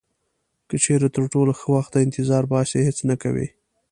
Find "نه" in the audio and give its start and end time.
3.09-3.15